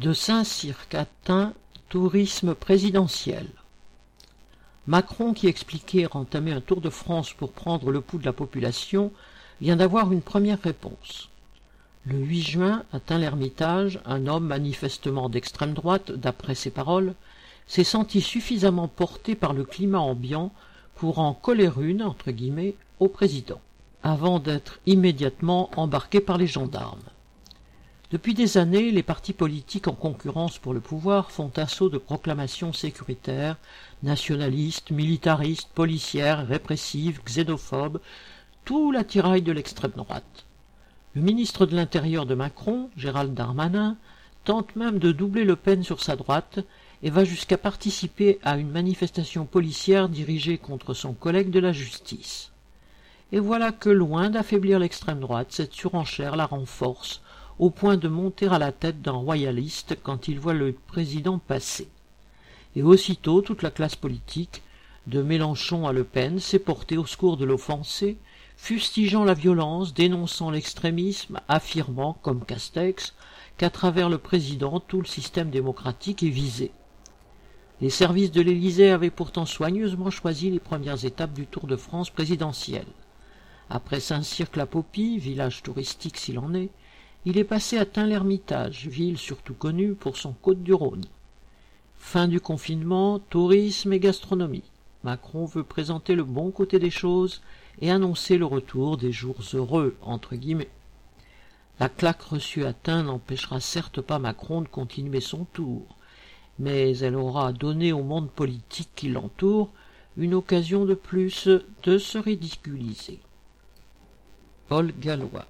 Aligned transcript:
De 0.00 0.12
Tain, 1.24 1.54
tourisme 1.88 2.54
présidentiel. 2.54 3.48
Macron, 4.86 5.32
qui 5.32 5.48
expliquait 5.48 6.06
entamer 6.14 6.52
un 6.52 6.60
tour 6.60 6.80
de 6.80 6.88
France 6.88 7.32
pour 7.32 7.50
prendre 7.50 7.90
le 7.90 8.00
pouls 8.00 8.20
de 8.20 8.24
la 8.24 8.32
population, 8.32 9.10
vient 9.60 9.74
d'avoir 9.74 10.12
une 10.12 10.22
première 10.22 10.62
réponse. 10.62 11.30
Le 12.04 12.16
8 12.16 12.42
juin, 12.42 12.84
à 12.92 13.00
Tain-l'Hermitage, 13.00 13.98
un 14.06 14.28
homme 14.28 14.46
manifestement 14.46 15.28
d'extrême 15.28 15.74
droite, 15.74 16.12
d'après 16.12 16.54
ses 16.54 16.70
paroles, 16.70 17.14
s'est 17.66 17.82
senti 17.82 18.20
suffisamment 18.20 18.86
porté 18.86 19.34
par 19.34 19.52
le 19.52 19.64
climat 19.64 19.98
ambiant 19.98 20.52
pour 20.94 21.18
en 21.18 21.34
coller 21.34 21.70
une, 21.76 22.04
entre 22.04 22.30
guillemets, 22.30 22.76
au 23.00 23.08
président, 23.08 23.60
avant 24.04 24.38
d'être 24.38 24.78
immédiatement 24.86 25.70
embarqué 25.76 26.20
par 26.20 26.38
les 26.38 26.46
gendarmes. 26.46 27.02
Depuis 28.10 28.32
des 28.32 28.56
années, 28.56 28.90
les 28.90 29.02
partis 29.02 29.34
politiques 29.34 29.86
en 29.86 29.92
concurrence 29.92 30.56
pour 30.56 30.72
le 30.72 30.80
pouvoir 30.80 31.30
font 31.30 31.52
assaut 31.56 31.90
de 31.90 31.98
proclamations 31.98 32.72
sécuritaires, 32.72 33.58
nationalistes, 34.02 34.90
militaristes, 34.90 35.68
policières, 35.74 36.46
répressives, 36.46 37.20
xénophobes, 37.26 38.00
tout 38.64 38.92
l'attirail 38.92 39.42
de 39.42 39.52
l'extrême 39.52 39.92
droite. 39.94 40.46
Le 41.12 41.20
ministre 41.20 41.66
de 41.66 41.76
l'Intérieur 41.76 42.24
de 42.24 42.34
Macron, 42.34 42.88
Gérald 42.96 43.34
Darmanin, 43.34 43.98
tente 44.44 44.74
même 44.74 44.98
de 44.98 45.12
doubler 45.12 45.44
Le 45.44 45.56
Pen 45.56 45.82
sur 45.82 46.02
sa 46.02 46.16
droite 46.16 46.60
et 47.02 47.10
va 47.10 47.24
jusqu'à 47.24 47.58
participer 47.58 48.38
à 48.42 48.56
une 48.56 48.70
manifestation 48.70 49.44
policière 49.44 50.08
dirigée 50.08 50.56
contre 50.56 50.94
son 50.94 51.12
collègue 51.12 51.50
de 51.50 51.60
la 51.60 51.72
justice. 51.72 52.52
Et 53.32 53.38
voilà 53.38 53.70
que, 53.70 53.90
loin 53.90 54.30
d'affaiblir 54.30 54.78
l'extrême 54.78 55.20
droite, 55.20 55.48
cette 55.50 55.74
surenchère 55.74 56.36
la 56.36 56.46
renforce 56.46 57.20
au 57.58 57.70
point 57.70 57.96
de 57.96 58.08
monter 58.08 58.46
à 58.46 58.58
la 58.58 58.72
tête 58.72 59.02
d'un 59.02 59.12
royaliste 59.12 59.96
quand 60.02 60.28
il 60.28 60.38
voit 60.38 60.54
le 60.54 60.72
président 60.72 61.38
passer. 61.38 61.88
Et 62.76 62.82
aussitôt 62.82 63.42
toute 63.42 63.62
la 63.62 63.70
classe 63.70 63.96
politique, 63.96 64.62
de 65.06 65.22
Mélenchon 65.22 65.86
à 65.86 65.92
Le 65.92 66.04
Pen, 66.04 66.38
s'est 66.38 66.58
portée 66.58 66.98
au 66.98 67.06
secours 67.06 67.36
de 67.36 67.44
l'offensé, 67.44 68.18
fustigeant 68.56 69.24
la 69.24 69.34
violence, 69.34 69.94
dénonçant 69.94 70.50
l'extrémisme, 70.50 71.40
affirmant, 71.48 72.18
comme 72.22 72.44
Castex, 72.44 73.14
qu'à 73.56 73.70
travers 73.70 74.08
le 74.08 74.18
président 74.18 74.80
tout 74.80 75.00
le 75.00 75.06
système 75.06 75.50
démocratique 75.50 76.22
est 76.22 76.28
visé. 76.28 76.70
Les 77.80 77.90
services 77.90 78.32
de 78.32 78.40
l'Élysée 78.40 78.90
avaient 78.90 79.10
pourtant 79.10 79.46
soigneusement 79.46 80.10
choisi 80.10 80.50
les 80.50 80.58
premières 80.58 81.04
étapes 81.04 81.32
du 81.32 81.46
Tour 81.46 81.66
de 81.66 81.76
France 81.76 82.10
présidentiel. 82.10 82.84
Après 83.70 84.00
Saint-Cirque-la-Popie, 84.00 85.18
village 85.18 85.62
touristique 85.62 86.16
s'il 86.16 86.38
en 86.38 86.54
est, 86.54 86.70
il 87.28 87.36
est 87.36 87.44
passé 87.44 87.76
à 87.76 87.84
Tain-l'Hermitage, 87.84 88.86
ville 88.86 89.18
surtout 89.18 89.52
connue 89.52 89.92
pour 89.92 90.16
son 90.16 90.32
Côte-du-Rhône. 90.32 91.04
Fin 91.98 92.26
du 92.26 92.40
confinement, 92.40 93.18
tourisme 93.18 93.92
et 93.92 94.00
gastronomie. 94.00 94.70
Macron 95.04 95.44
veut 95.44 95.62
présenter 95.62 96.14
le 96.14 96.24
bon 96.24 96.50
côté 96.50 96.78
des 96.78 96.88
choses 96.88 97.42
et 97.82 97.90
annoncer 97.90 98.38
le 98.38 98.46
retour 98.46 98.96
des 98.96 99.12
jours 99.12 99.42
heureux, 99.52 99.94
entre 100.00 100.36
guillemets. 100.36 100.70
La 101.78 101.90
claque 101.90 102.22
reçue 102.22 102.64
à 102.64 102.72
Tain 102.72 103.02
n'empêchera 103.02 103.60
certes 103.60 104.00
pas 104.00 104.18
Macron 104.18 104.62
de 104.62 104.68
continuer 104.68 105.20
son 105.20 105.44
tour, 105.44 105.98
mais 106.58 106.96
elle 106.96 107.14
aura 107.14 107.52
donné 107.52 107.92
au 107.92 108.02
monde 108.02 108.30
politique 108.30 108.88
qui 108.96 109.10
l'entoure 109.10 109.70
une 110.16 110.32
occasion 110.32 110.86
de 110.86 110.94
plus 110.94 111.46
de 111.82 111.98
se 111.98 112.16
ridiculiser. 112.16 113.20
Paul 114.68 114.94
Gallois 114.98 115.44